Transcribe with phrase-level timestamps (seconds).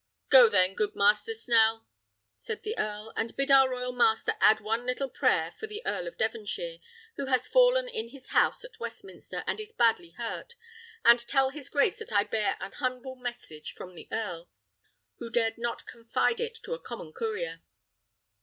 [0.31, 1.85] "Go then, good Master Snell,"
[2.39, 6.07] said the earl, "and bid our royal master add one little prayer for the Earl
[6.07, 6.79] of Devonshire,
[7.17, 10.55] who has fallen in his house at Westminster, and is badly hurt;
[11.05, 14.49] and tell his grace that I bear an humble message from the earl,
[15.19, 17.61] who dared not confide it to a common courier."